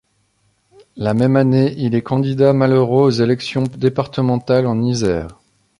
La 0.97 1.13
même 1.13 1.35
année, 1.35 1.75
il 1.77 1.93
est 1.93 2.01
candidat 2.01 2.53
malheureux 2.53 3.03
aux 3.03 3.09
élections 3.11 3.65
départementales 3.65 4.65
en 4.65 4.81
Isère. 4.81 5.37